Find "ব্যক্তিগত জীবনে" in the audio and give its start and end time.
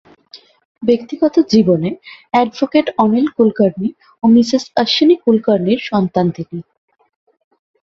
0.83-1.89